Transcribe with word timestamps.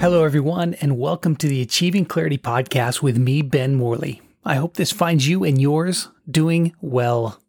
Hello, 0.00 0.22
everyone, 0.22 0.74
and 0.74 0.96
welcome 0.96 1.34
to 1.34 1.48
the 1.48 1.60
Achieving 1.60 2.04
Clarity 2.04 2.38
podcast 2.38 3.02
with 3.02 3.18
me, 3.18 3.42
Ben 3.42 3.74
Morley. 3.74 4.22
I 4.44 4.54
hope 4.54 4.74
this 4.74 4.92
finds 4.92 5.26
you 5.26 5.42
and 5.42 5.60
yours 5.60 6.08
doing 6.30 6.72
well. 6.80 7.42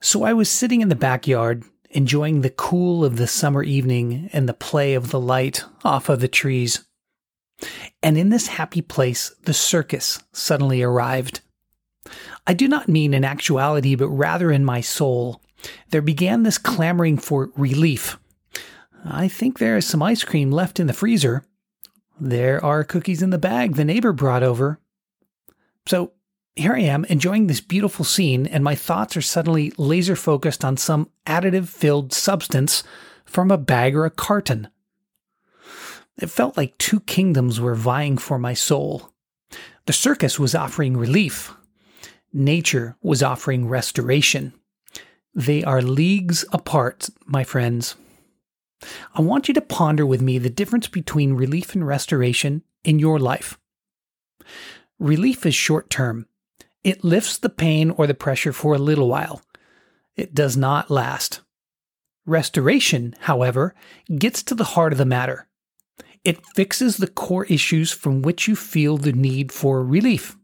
So, 0.00 0.22
I 0.22 0.32
was 0.32 0.48
sitting 0.48 0.80
in 0.80 0.88
the 0.88 0.94
backyard, 0.94 1.64
enjoying 1.90 2.42
the 2.42 2.50
cool 2.50 3.04
of 3.04 3.16
the 3.16 3.26
summer 3.26 3.64
evening 3.64 4.30
and 4.32 4.48
the 4.48 4.54
play 4.54 4.94
of 4.94 5.10
the 5.10 5.18
light 5.18 5.64
off 5.84 6.08
of 6.08 6.20
the 6.20 6.28
trees. 6.28 6.84
And 8.00 8.16
in 8.16 8.28
this 8.28 8.46
happy 8.46 8.80
place, 8.80 9.34
the 9.42 9.52
circus 9.52 10.20
suddenly 10.32 10.82
arrived. 10.82 11.40
I 12.46 12.54
do 12.54 12.68
not 12.68 12.88
mean 12.88 13.12
in 13.12 13.24
actuality, 13.24 13.96
but 13.96 14.08
rather 14.08 14.52
in 14.52 14.64
my 14.64 14.82
soul. 14.82 15.42
There 15.90 16.00
began 16.00 16.44
this 16.44 16.58
clamoring 16.58 17.18
for 17.18 17.50
relief 17.56 18.19
I 19.04 19.28
think 19.28 19.58
there 19.58 19.76
is 19.76 19.86
some 19.86 20.02
ice 20.02 20.24
cream 20.24 20.50
left 20.50 20.78
in 20.78 20.86
the 20.86 20.92
freezer. 20.92 21.44
There 22.20 22.62
are 22.64 22.84
cookies 22.84 23.22
in 23.22 23.30
the 23.30 23.38
bag 23.38 23.74
the 23.74 23.84
neighbor 23.84 24.12
brought 24.12 24.42
over. 24.42 24.78
So 25.86 26.12
here 26.54 26.74
I 26.74 26.80
am 26.80 27.06
enjoying 27.06 27.46
this 27.46 27.60
beautiful 27.60 28.04
scene, 28.04 28.46
and 28.46 28.62
my 28.62 28.74
thoughts 28.74 29.16
are 29.16 29.22
suddenly 29.22 29.72
laser 29.78 30.16
focused 30.16 30.64
on 30.64 30.76
some 30.76 31.08
additive 31.26 31.68
filled 31.68 32.12
substance 32.12 32.82
from 33.24 33.50
a 33.50 33.58
bag 33.58 33.96
or 33.96 34.04
a 34.04 34.10
carton. 34.10 34.68
It 36.18 36.28
felt 36.28 36.56
like 36.56 36.76
two 36.76 37.00
kingdoms 37.00 37.60
were 37.60 37.74
vying 37.74 38.18
for 38.18 38.38
my 38.38 38.52
soul. 38.52 39.14
The 39.86 39.92
circus 39.94 40.38
was 40.38 40.54
offering 40.54 40.96
relief, 40.96 41.54
nature 42.32 42.96
was 43.00 43.22
offering 43.22 43.66
restoration. 43.66 44.52
They 45.34 45.64
are 45.64 45.80
leagues 45.80 46.44
apart, 46.52 47.08
my 47.24 47.44
friends. 47.44 47.94
I 49.14 49.20
want 49.20 49.48
you 49.48 49.54
to 49.54 49.60
ponder 49.60 50.06
with 50.06 50.22
me 50.22 50.38
the 50.38 50.50
difference 50.50 50.88
between 50.88 51.34
relief 51.34 51.74
and 51.74 51.86
restoration 51.86 52.62
in 52.84 52.98
your 52.98 53.18
life. 53.18 53.58
Relief 54.98 55.44
is 55.44 55.54
short 55.54 55.90
term. 55.90 56.26
It 56.82 57.04
lifts 57.04 57.36
the 57.38 57.50
pain 57.50 57.90
or 57.90 58.06
the 58.06 58.14
pressure 58.14 58.52
for 58.52 58.74
a 58.74 58.78
little 58.78 59.08
while. 59.08 59.42
It 60.16 60.34
does 60.34 60.56
not 60.56 60.90
last. 60.90 61.40
Restoration, 62.26 63.14
however, 63.20 63.74
gets 64.18 64.42
to 64.44 64.54
the 64.54 64.64
heart 64.64 64.92
of 64.92 64.98
the 64.98 65.04
matter. 65.04 65.46
It 66.24 66.46
fixes 66.54 66.98
the 66.98 67.06
core 67.06 67.46
issues 67.46 67.92
from 67.92 68.22
which 68.22 68.46
you 68.46 68.54
feel 68.54 68.98
the 68.98 69.12
need 69.12 69.52
for 69.52 69.84
relief. 69.84 70.36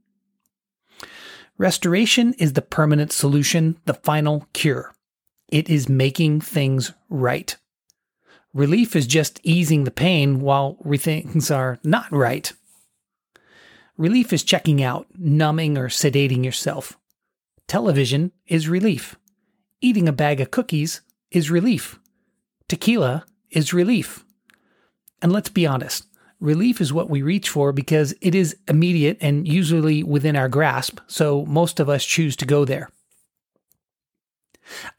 Restoration 1.59 2.34
is 2.34 2.55
the 2.55 2.62
permanent 2.62 3.12
solution, 3.12 3.79
the 3.84 3.95
final 3.95 4.47
cure. 4.53 4.95
It 5.48 5.69
is 5.69 5.89
making 5.89 6.41
things 6.41 6.92
right. 7.09 7.57
Relief 8.57 8.97
is 8.97 9.07
just 9.07 9.39
easing 9.42 9.85
the 9.85 9.91
pain 9.91 10.41
while 10.41 10.79
things 10.97 11.51
are 11.51 11.79
not 11.85 12.11
right. 12.11 12.55
Relief 13.98 14.33
is 14.33 14.42
checking 14.42 14.83
out, 14.83 15.07
numbing, 15.14 15.77
or 15.77 15.89
sedating 15.89 16.42
yourself. 16.42 16.97
Television 17.69 18.33
is 18.47 18.67
relief. 18.67 19.14
Eating 19.83 20.08
a 20.08 20.13
bag 20.13 20.41
of 20.41 20.51
cookies 20.51 21.03
is 21.30 21.51
relief. 21.51 22.01
Tequila 22.67 23.27
is 23.51 23.75
relief. 23.75 24.25
And 25.20 25.33
let's 25.33 25.51
be 25.51 25.67
honest, 25.67 26.07
relief 26.41 26.80
is 26.80 26.95
what 26.95 27.11
we 27.11 27.20
reach 27.20 27.51
for 27.51 27.73
because 27.73 28.14
it 28.23 28.35
is 28.35 28.57
immediate 28.69 29.19
and 29.20 29.47
usually 29.47 30.03
within 30.03 30.35
our 30.35 30.48
grasp, 30.48 31.01
so 31.09 31.45
most 31.45 31.79
of 31.79 31.91
us 31.91 32.07
choose 32.07 32.35
to 32.36 32.47
go 32.47 32.64
there. 32.64 32.89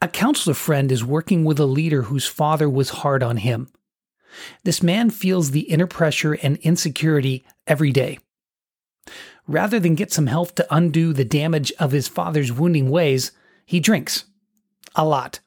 A 0.00 0.08
counselor 0.08 0.54
friend 0.54 0.90
is 0.90 1.04
working 1.04 1.44
with 1.44 1.58
a 1.60 1.66
leader 1.66 2.02
whose 2.02 2.26
father 2.26 2.68
was 2.68 2.90
hard 2.90 3.22
on 3.22 3.38
him. 3.38 3.68
This 4.64 4.82
man 4.82 5.10
feels 5.10 5.50
the 5.50 5.62
inner 5.62 5.86
pressure 5.86 6.34
and 6.34 6.56
insecurity 6.58 7.44
every 7.66 7.92
day. 7.92 8.18
Rather 9.46 9.80
than 9.80 9.94
get 9.94 10.12
some 10.12 10.26
help 10.26 10.54
to 10.54 10.74
undo 10.74 11.12
the 11.12 11.24
damage 11.24 11.72
of 11.78 11.92
his 11.92 12.08
father's 12.08 12.52
wounding 12.52 12.90
ways, 12.90 13.32
he 13.64 13.80
drinks. 13.80 14.24
A 14.94 15.04
lot. 15.04 15.40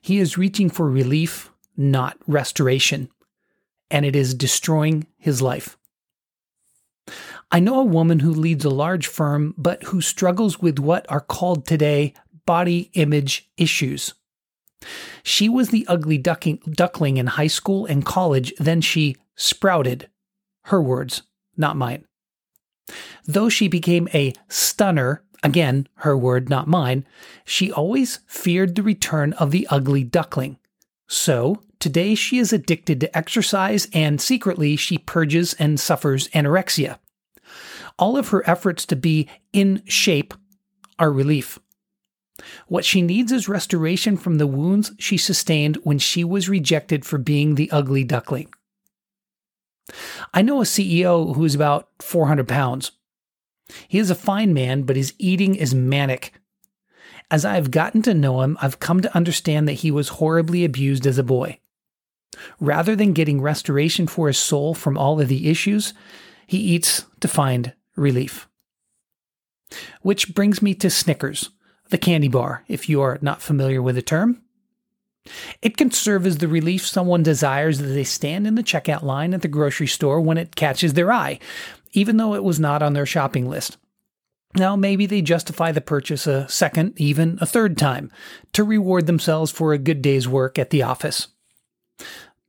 He 0.00 0.18
is 0.18 0.38
reaching 0.38 0.70
for 0.70 0.90
relief, 0.90 1.52
not 1.76 2.18
restoration, 2.26 3.08
and 3.90 4.04
it 4.04 4.16
is 4.16 4.34
destroying 4.34 5.06
his 5.16 5.40
life. 5.40 5.76
I 7.50 7.60
know 7.60 7.80
a 7.80 7.84
woman 7.84 8.18
who 8.18 8.32
leads 8.32 8.64
a 8.64 8.70
large 8.70 9.06
firm, 9.06 9.54
but 9.56 9.84
who 9.84 10.00
struggles 10.00 10.60
with 10.60 10.78
what 10.78 11.06
are 11.08 11.20
called 11.20 11.66
today 11.66 12.12
body 12.48 12.90
image 12.94 13.46
issues. 13.58 14.14
She 15.22 15.50
was 15.50 15.68
the 15.68 15.86
ugly 15.86 16.16
ducking, 16.16 16.62
duckling 16.70 17.18
in 17.18 17.26
high 17.26 17.46
school 17.48 17.84
and 17.84 18.06
college, 18.06 18.54
then 18.58 18.80
she 18.80 19.16
sprouted. 19.36 20.08
Her 20.62 20.80
words, 20.80 21.24
not 21.58 21.76
mine. 21.76 22.06
Though 23.26 23.50
she 23.50 23.68
became 23.68 24.08
a 24.14 24.32
stunner, 24.48 25.22
again, 25.42 25.88
her 25.96 26.16
word, 26.16 26.48
not 26.48 26.66
mine, 26.66 27.04
she 27.44 27.70
always 27.70 28.20
feared 28.26 28.76
the 28.76 28.82
return 28.82 29.34
of 29.34 29.50
the 29.50 29.66
ugly 29.68 30.02
duckling. 30.02 30.56
So, 31.06 31.62
today 31.78 32.14
she 32.14 32.38
is 32.38 32.54
addicted 32.54 32.98
to 33.00 33.14
exercise 33.14 33.88
and 33.92 34.22
secretly 34.22 34.74
she 34.76 34.96
purges 34.96 35.52
and 35.58 35.78
suffers 35.78 36.28
anorexia. 36.28 36.98
All 37.98 38.16
of 38.16 38.28
her 38.28 38.42
efforts 38.48 38.86
to 38.86 38.96
be 38.96 39.28
in 39.52 39.82
shape 39.84 40.32
are 40.98 41.12
relief. 41.12 41.58
What 42.68 42.84
she 42.84 43.02
needs 43.02 43.32
is 43.32 43.48
restoration 43.48 44.16
from 44.16 44.38
the 44.38 44.46
wounds 44.46 44.92
she 44.98 45.16
sustained 45.16 45.76
when 45.82 45.98
she 45.98 46.24
was 46.24 46.48
rejected 46.48 47.04
for 47.04 47.18
being 47.18 47.54
the 47.54 47.70
ugly 47.70 48.04
duckling. 48.04 48.52
I 50.34 50.42
know 50.42 50.60
a 50.60 50.64
CEO 50.64 51.34
who 51.34 51.44
is 51.44 51.54
about 51.54 51.88
400 52.00 52.46
pounds. 52.46 52.92
He 53.88 53.98
is 53.98 54.10
a 54.10 54.14
fine 54.14 54.54
man, 54.54 54.82
but 54.82 54.96
his 54.96 55.14
eating 55.18 55.54
is 55.54 55.74
manic. 55.74 56.32
As 57.30 57.44
I 57.44 57.54
have 57.54 57.70
gotten 57.70 58.02
to 58.02 58.14
know 58.14 58.42
him, 58.42 58.56
I've 58.60 58.80
come 58.80 59.00
to 59.02 59.16
understand 59.16 59.68
that 59.68 59.74
he 59.74 59.90
was 59.90 60.08
horribly 60.08 60.64
abused 60.64 61.06
as 61.06 61.18
a 61.18 61.22
boy. 61.22 61.58
Rather 62.60 62.94
than 62.94 63.12
getting 63.12 63.40
restoration 63.40 64.06
for 64.06 64.28
his 64.28 64.38
soul 64.38 64.74
from 64.74 64.96
all 64.96 65.20
of 65.20 65.28
the 65.28 65.50
issues, 65.50 65.92
he 66.46 66.58
eats 66.58 67.04
to 67.20 67.28
find 67.28 67.74
relief. 67.96 68.48
Which 70.00 70.34
brings 70.34 70.62
me 70.62 70.74
to 70.76 70.88
Snickers 70.88 71.50
the 71.90 71.98
candy 71.98 72.28
bar, 72.28 72.64
if 72.68 72.88
you 72.88 73.00
are 73.00 73.18
not 73.20 73.42
familiar 73.42 73.80
with 73.82 73.94
the 73.94 74.02
term. 74.02 74.42
It 75.60 75.76
can 75.76 75.90
serve 75.90 76.26
as 76.26 76.38
the 76.38 76.48
relief 76.48 76.86
someone 76.86 77.22
desires 77.22 77.80
as 77.80 77.94
they 77.94 78.04
stand 78.04 78.46
in 78.46 78.54
the 78.54 78.62
checkout 78.62 79.02
line 79.02 79.34
at 79.34 79.42
the 79.42 79.48
grocery 79.48 79.86
store 79.86 80.20
when 80.20 80.38
it 80.38 80.56
catches 80.56 80.94
their 80.94 81.12
eye, 81.12 81.38
even 81.92 82.16
though 82.16 82.34
it 82.34 82.44
was 82.44 82.58
not 82.58 82.82
on 82.82 82.94
their 82.94 83.06
shopping 83.06 83.48
list. 83.48 83.76
Now, 84.54 84.76
maybe 84.76 85.04
they 85.04 85.20
justify 85.20 85.72
the 85.72 85.82
purchase 85.82 86.26
a 86.26 86.48
second, 86.48 86.94
even 86.98 87.38
a 87.40 87.46
third 87.46 87.76
time, 87.76 88.10
to 88.54 88.64
reward 88.64 89.06
themselves 89.06 89.50
for 89.50 89.72
a 89.72 89.78
good 89.78 90.00
day's 90.00 90.26
work 90.26 90.58
at 90.58 90.70
the 90.70 90.82
office. 90.82 91.28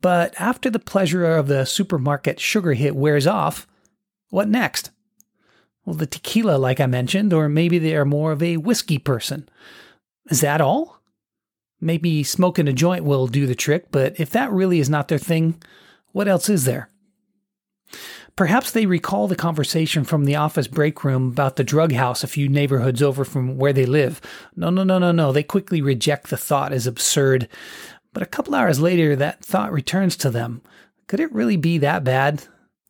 But 0.01 0.33
after 0.39 0.69
the 0.69 0.79
pleasure 0.79 1.25
of 1.25 1.47
the 1.47 1.65
supermarket 1.65 2.39
sugar 2.39 2.73
hit 2.73 2.95
wears 2.95 3.27
off, 3.27 3.67
what 4.29 4.47
next? 4.47 4.91
The 5.93 6.05
tequila, 6.05 6.57
like 6.57 6.79
I 6.79 6.85
mentioned, 6.85 7.33
or 7.33 7.49
maybe 7.49 7.79
they 7.79 7.95
are 7.95 8.05
more 8.05 8.31
of 8.31 8.43
a 8.43 8.57
whiskey 8.57 8.97
person. 8.97 9.47
Is 10.29 10.41
that 10.41 10.61
all? 10.61 11.01
Maybe 11.81 12.23
smoking 12.23 12.67
a 12.67 12.73
joint 12.73 13.03
will 13.03 13.27
do 13.27 13.47
the 13.47 13.55
trick, 13.55 13.91
but 13.91 14.19
if 14.19 14.29
that 14.31 14.51
really 14.51 14.79
is 14.79 14.89
not 14.89 15.07
their 15.07 15.17
thing, 15.17 15.61
what 16.11 16.27
else 16.27 16.49
is 16.49 16.65
there? 16.65 16.89
Perhaps 18.35 18.71
they 18.71 18.85
recall 18.85 19.27
the 19.27 19.35
conversation 19.35 20.05
from 20.05 20.23
the 20.23 20.35
office 20.35 20.67
break 20.67 21.03
room 21.03 21.27
about 21.27 21.57
the 21.57 21.63
drug 21.63 21.91
house 21.91 22.23
a 22.23 22.27
few 22.27 22.47
neighborhoods 22.47 23.01
over 23.01 23.25
from 23.25 23.57
where 23.57 23.73
they 23.73 23.85
live. 23.85 24.21
No, 24.55 24.69
no, 24.69 24.83
no, 24.83 24.97
no, 24.97 25.11
no. 25.11 25.31
They 25.31 25.43
quickly 25.43 25.81
reject 25.81 26.29
the 26.29 26.37
thought 26.37 26.71
as 26.71 26.87
absurd. 26.87 27.49
But 28.13 28.23
a 28.23 28.27
couple 28.27 28.55
hours 28.55 28.79
later, 28.79 29.15
that 29.15 29.43
thought 29.43 29.73
returns 29.73 30.15
to 30.17 30.29
them. 30.29 30.61
Could 31.07 31.19
it 31.19 31.33
really 31.33 31.57
be 31.57 31.79
that 31.79 32.03
bad? 32.03 32.45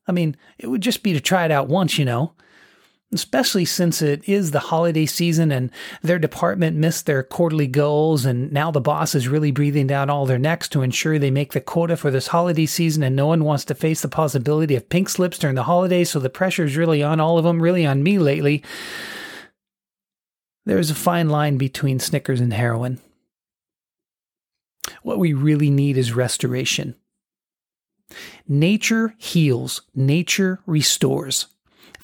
I 0.07 0.11
mean, 0.11 0.37
it 0.57 0.67
would 0.67 0.81
just 0.81 1.01
be 1.01 1.13
to 1.13 1.19
try 1.19 1.45
it 1.45 1.51
out 1.51 1.67
once, 1.67 1.97
you 1.97 2.05
know. 2.05 2.33
Especially 3.11 3.65
since 3.65 4.01
it 4.01 4.27
is 4.29 4.51
the 4.51 4.59
holiday 4.59 5.05
season 5.05 5.51
and 5.51 5.71
their 6.03 6.19
department 6.19 6.77
missed 6.77 7.05
their 7.05 7.23
quarterly 7.23 7.65
goals 7.65 8.23
and 8.23 8.51
now 8.51 8.69
the 8.69 8.79
boss 8.79 9.15
is 9.15 9.27
really 9.27 9.51
breathing 9.51 9.87
down 9.87 10.09
all 10.09 10.27
their 10.27 10.37
necks 10.37 10.69
to 10.69 10.83
ensure 10.83 11.17
they 11.17 11.31
make 11.31 11.53
the 11.53 11.61
quota 11.61 11.97
for 11.97 12.11
this 12.11 12.27
holiday 12.27 12.67
season 12.67 13.01
and 13.01 13.15
no 13.15 13.25
one 13.25 13.43
wants 13.43 13.65
to 13.65 13.73
face 13.73 14.01
the 14.01 14.07
possibility 14.07 14.75
of 14.75 14.89
pink 14.89 15.09
slips 15.09 15.39
during 15.39 15.55
the 15.55 15.63
holidays 15.63 16.11
so 16.11 16.19
the 16.19 16.29
pressure 16.29 16.65
is 16.65 16.77
really 16.77 17.01
on 17.01 17.19
all 17.19 17.37
of 17.37 17.43
them 17.43 17.61
really 17.61 17.85
on 17.85 18.03
me 18.03 18.19
lately. 18.19 18.63
There's 20.65 20.91
a 20.91 20.95
fine 20.95 21.29
line 21.29 21.57
between 21.57 21.99
snickers 21.99 22.39
and 22.39 22.53
heroin. 22.53 22.99
What 25.01 25.17
we 25.17 25.33
really 25.33 25.71
need 25.71 25.97
is 25.97 26.13
restoration. 26.13 26.95
Nature 28.47 29.15
heals 29.17 29.81
nature 29.95 30.59
restores 30.67 31.47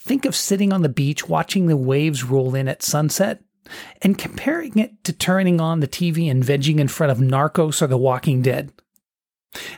Think 0.06 0.26
of 0.26 0.36
sitting 0.36 0.72
on 0.72 0.84
the 0.84 0.90
beach 0.90 1.28
watching 1.28 1.66
the 1.66 1.76
waves 1.76 2.24
roll 2.24 2.54
in 2.54 2.68
at 2.68 2.84
sunset 2.84 3.42
and 4.04 4.20
comparing 4.20 4.78
it 4.78 5.04
to 5.04 5.12
turning 5.12 5.60
on 5.60 5.80
the 5.80 5.88
TV 5.88 6.30
and 6.30 6.44
vegging 6.44 6.80
in 6.80 6.88
front 6.90 7.12
of 7.12 7.18
Narcos 7.18 7.82
or 7.82 7.88
The 7.88 7.98
Walking 7.98 8.44
Dead. 8.44 8.72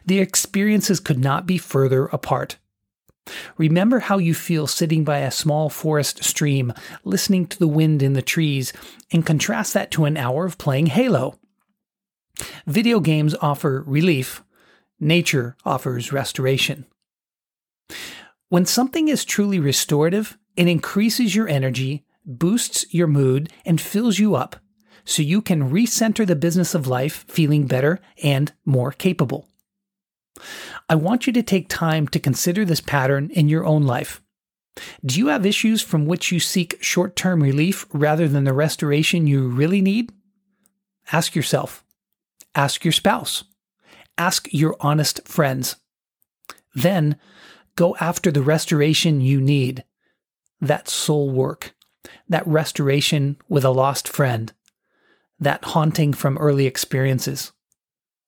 The 0.06 0.20
experiences 0.20 1.00
could 1.00 1.18
not 1.18 1.46
be 1.46 1.58
further 1.58 2.08
apart. 2.08 2.58
Remember 3.58 4.00
how 4.00 4.18
you 4.18 4.34
feel 4.34 4.68
sitting 4.68 5.06
by 5.06 5.20
a 5.20 5.32
small 5.32 5.70
forest 5.70 6.26
stream, 6.26 6.74
listening 7.06 7.48
to 7.48 7.58
the 7.58 7.66
wind 7.66 8.04
in 8.04 8.12
the 8.12 8.22
trees, 8.22 8.74
and 9.14 9.26
contrast 9.26 9.74
that 9.76 9.92
to 9.92 10.04
an 10.04 10.18
hour 10.18 10.44
of 10.44 10.58
playing 10.58 10.88
Halo. 10.88 11.40
Video 12.66 13.00
games 13.00 13.34
offer 13.42 13.82
relief, 13.88 14.44
nature 15.00 15.56
offers 15.64 16.12
restoration. 16.12 16.86
When 18.50 18.66
something 18.66 19.08
is 19.10 19.26
truly 19.26 19.60
restorative, 19.60 20.38
it 20.56 20.68
increases 20.68 21.36
your 21.36 21.48
energy, 21.48 22.06
boosts 22.26 22.86
your 22.94 23.08
mood, 23.08 23.52
and 23.66 23.80
fills 23.80 24.20
you 24.20 24.36
up 24.36 24.58
so 25.04 25.22
you 25.22 25.42
can 25.42 25.72
recenter 25.72 26.26
the 26.26 26.36
business 26.36 26.76
of 26.76 26.88
life 26.88 27.26
feeling 27.28 27.66
better 27.66 28.00
and 28.24 28.52
more 28.66 28.92
capable. 28.92 29.48
I 30.90 30.96
want 30.96 31.28
you 31.28 31.34
to 31.34 31.44
take 31.44 31.70
time 31.70 32.08
to 32.10 32.20
consider 32.20 32.64
this 32.66 32.82
pattern 32.82 33.30
in 33.32 33.50
your 33.50 33.66
own 33.66 33.84
life. 33.84 34.22
Do 35.04 35.18
you 35.18 35.28
have 35.28 35.46
issues 35.46 35.82
from 35.82 36.06
which 36.06 36.32
you 36.32 36.40
seek 36.40 36.78
short 36.82 37.16
term 37.16 37.42
relief 37.42 37.86
rather 37.92 38.28
than 38.28 38.44
the 38.44 38.54
restoration 38.54 39.28
you 39.28 39.48
really 39.48 39.82
need? 39.82 40.12
Ask 41.12 41.36
yourself. 41.36 41.84
Ask 42.54 42.86
your 42.86 42.92
spouse. 42.92 43.44
Ask 44.18 44.48
your 44.52 44.76
honest 44.80 45.28
friends. 45.28 45.78
Then 46.76 47.18
Go 47.78 47.96
after 48.00 48.32
the 48.32 48.42
restoration 48.42 49.22
you 49.22 49.40
need. 49.40 49.86
That 50.60 50.90
soul 50.90 51.30
work, 51.30 51.76
that 52.28 52.46
restoration 52.48 53.38
with 53.48 53.64
a 53.64 53.70
lost 53.70 54.08
friend, 54.08 54.52
that 55.40 55.64
haunting 55.64 56.12
from 56.12 56.40
early 56.40 56.66
experiences. 56.66 57.52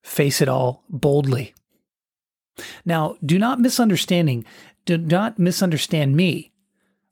Face 0.04 0.40
it 0.40 0.48
all 0.48 0.84
boldly. 0.88 1.56
Now, 2.86 3.16
do 3.26 3.40
not 3.40 3.60
misunderstanding, 3.60 4.46
do 4.86 5.00
not 5.00 5.40
misunderstand 5.40 6.16
me. 6.16 6.52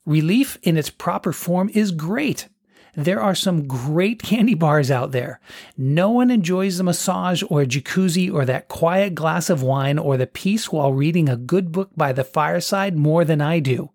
Relief 0.06 0.58
in 0.62 0.76
its 0.76 0.90
proper 0.90 1.32
form 1.32 1.68
is 1.74 1.90
great. 1.90 2.48
There 2.94 3.20
are 3.20 3.34
some 3.34 3.66
great 3.66 4.22
candy 4.22 4.54
bars 4.54 4.90
out 4.90 5.12
there. 5.12 5.40
No 5.76 6.10
one 6.10 6.30
enjoys 6.30 6.78
the 6.78 6.84
massage 6.84 7.42
or 7.48 7.62
a 7.62 7.66
jacuzzi 7.66 8.32
or 8.32 8.44
that 8.44 8.68
quiet 8.68 9.14
glass 9.14 9.50
of 9.50 9.62
wine 9.62 9.98
or 9.98 10.16
the 10.16 10.26
peace 10.26 10.72
while 10.72 10.92
reading 10.92 11.28
a 11.28 11.36
good 11.36 11.72
book 11.72 11.90
by 11.96 12.12
the 12.12 12.24
fireside 12.24 12.96
more 12.96 13.24
than 13.24 13.40
I 13.40 13.60
do. 13.60 13.90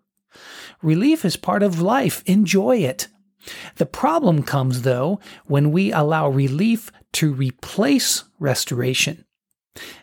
Relief 0.82 1.24
is 1.24 1.36
part 1.36 1.62
of 1.62 1.80
life. 1.80 2.22
Enjoy 2.26 2.78
it. 2.78 3.08
The 3.76 3.86
problem 3.86 4.42
comes, 4.42 4.82
though, 4.82 5.20
when 5.44 5.70
we 5.70 5.92
allow 5.92 6.28
relief 6.28 6.90
to 7.14 7.32
replace 7.32 8.24
restoration. 8.38 9.24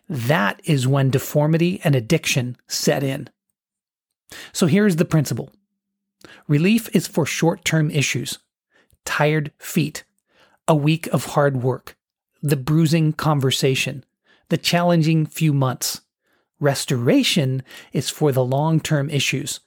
That 0.07 0.61
is 0.63 0.87
when 0.87 1.09
deformity 1.09 1.79
and 1.83 1.95
addiction 1.95 2.57
set 2.67 3.03
in. 3.03 3.29
So 4.53 4.67
here's 4.67 4.97
the 4.97 5.05
principle 5.05 5.51
relief 6.47 6.93
is 6.95 7.07
for 7.07 7.25
short 7.25 7.65
term 7.65 7.89
issues 7.89 8.39
tired 9.05 9.51
feet, 9.57 10.03
a 10.67 10.75
week 10.75 11.07
of 11.07 11.25
hard 11.25 11.63
work, 11.63 11.95
the 12.41 12.55
bruising 12.57 13.13
conversation, 13.13 14.03
the 14.49 14.57
challenging 14.57 15.25
few 15.25 15.53
months. 15.53 16.01
Restoration 16.59 17.63
is 17.91 18.09
for 18.09 18.31
the 18.31 18.45
long 18.45 18.79
term 18.79 19.09
issues, 19.09 19.61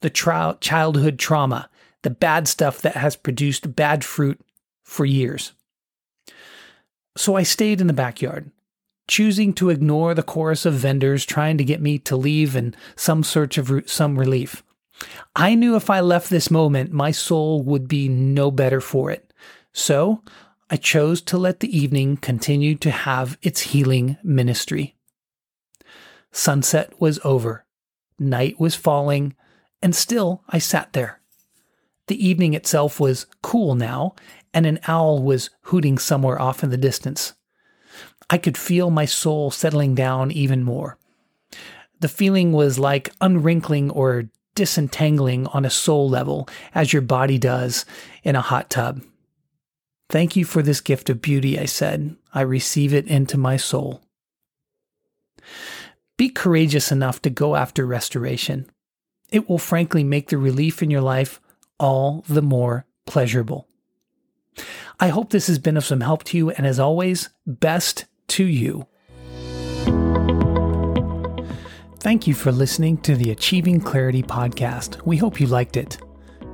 the 0.00 0.10
tra- 0.10 0.58
childhood 0.60 1.18
trauma, 1.18 1.68
the 2.02 2.10
bad 2.10 2.48
stuff 2.48 2.80
that 2.82 2.96
has 2.96 3.16
produced 3.16 3.76
bad 3.76 4.04
fruit 4.04 4.40
for 4.82 5.04
years. 5.04 5.52
So 7.16 7.36
I 7.36 7.42
stayed 7.42 7.80
in 7.80 7.86
the 7.86 7.92
backyard, 7.92 8.50
choosing 9.08 9.52
to 9.54 9.70
ignore 9.70 10.14
the 10.14 10.22
chorus 10.22 10.64
of 10.64 10.74
vendors 10.74 11.24
trying 11.24 11.58
to 11.58 11.64
get 11.64 11.80
me 11.80 11.98
to 11.98 12.16
leave 12.16 12.56
in 12.56 12.74
some 12.96 13.22
search 13.22 13.58
of 13.58 13.70
re- 13.70 13.82
some 13.86 14.18
relief. 14.18 14.62
I 15.34 15.54
knew 15.54 15.76
if 15.76 15.90
I 15.90 16.00
left 16.00 16.30
this 16.30 16.50
moment, 16.50 16.92
my 16.92 17.10
soul 17.10 17.62
would 17.62 17.88
be 17.88 18.08
no 18.08 18.50
better 18.50 18.80
for 18.80 19.10
it. 19.10 19.32
So 19.72 20.22
I 20.68 20.76
chose 20.76 21.20
to 21.22 21.38
let 21.38 21.60
the 21.60 21.76
evening 21.76 22.16
continue 22.16 22.74
to 22.76 22.90
have 22.90 23.38
its 23.42 23.60
healing 23.60 24.16
ministry. 24.22 24.96
Sunset 26.32 27.00
was 27.00 27.18
over, 27.24 27.64
night 28.18 28.60
was 28.60 28.74
falling, 28.74 29.34
and 29.82 29.94
still 29.94 30.42
I 30.48 30.58
sat 30.58 30.92
there. 30.92 31.20
The 32.06 32.26
evening 32.26 32.54
itself 32.54 33.00
was 33.00 33.26
cool 33.42 33.74
now, 33.74 34.14
and 34.52 34.66
an 34.66 34.80
owl 34.86 35.22
was 35.22 35.50
hooting 35.62 35.98
somewhere 35.98 36.40
off 36.40 36.62
in 36.62 36.70
the 36.70 36.76
distance. 36.76 37.34
I 38.28 38.38
could 38.38 38.58
feel 38.58 38.90
my 38.90 39.04
soul 39.04 39.50
settling 39.50 39.94
down 39.94 40.30
even 40.30 40.62
more. 40.62 40.98
The 42.00 42.08
feeling 42.08 42.52
was 42.52 42.78
like 42.78 43.12
unwrinkling 43.20 43.90
or 43.90 44.28
disentangling 44.54 45.46
on 45.48 45.64
a 45.64 45.70
soul 45.70 46.08
level 46.08 46.48
as 46.74 46.92
your 46.92 47.02
body 47.02 47.38
does 47.38 47.84
in 48.22 48.36
a 48.36 48.40
hot 48.40 48.70
tub. 48.70 49.02
Thank 50.08 50.34
you 50.34 50.44
for 50.44 50.62
this 50.62 50.80
gift 50.80 51.08
of 51.08 51.22
beauty, 51.22 51.58
I 51.58 51.66
said. 51.66 52.16
I 52.34 52.40
receive 52.40 52.92
it 52.92 53.06
into 53.06 53.38
my 53.38 53.56
soul. 53.56 54.02
Be 56.16 56.28
courageous 56.28 56.90
enough 56.90 57.22
to 57.22 57.30
go 57.30 57.56
after 57.56 57.86
restoration. 57.86 58.68
It 59.30 59.48
will 59.48 59.58
frankly 59.58 60.02
make 60.04 60.28
the 60.28 60.38
relief 60.38 60.82
in 60.82 60.90
your 60.90 61.00
life 61.00 61.40
all 61.78 62.24
the 62.28 62.42
more 62.42 62.86
pleasurable. 63.06 63.68
I 64.98 65.08
hope 65.08 65.30
this 65.30 65.46
has 65.46 65.58
been 65.58 65.76
of 65.76 65.84
some 65.84 66.00
help 66.00 66.24
to 66.24 66.36
you, 66.36 66.50
and 66.50 66.66
as 66.66 66.78
always, 66.78 67.30
best 67.46 68.04
to 68.28 68.44
you. 68.44 68.86
Thank 72.00 72.26
you 72.26 72.32
for 72.32 72.50
listening 72.50 72.96
to 73.02 73.14
the 73.14 73.30
Achieving 73.30 73.78
Clarity 73.78 74.22
podcast. 74.22 75.04
We 75.04 75.18
hope 75.18 75.38
you 75.38 75.46
liked 75.46 75.76
it. 75.76 75.98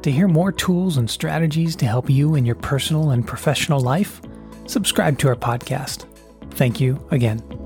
To 0.02 0.10
hear 0.10 0.26
more 0.26 0.50
tools 0.50 0.96
and 0.96 1.08
strategies 1.08 1.76
to 1.76 1.86
help 1.86 2.10
you 2.10 2.34
in 2.34 2.44
your 2.44 2.56
personal 2.56 3.10
and 3.10 3.24
professional 3.24 3.78
life, 3.78 4.20
subscribe 4.66 5.20
to 5.20 5.28
our 5.28 5.36
podcast. 5.36 6.06
Thank 6.50 6.80
you 6.80 7.00
again. 7.12 7.65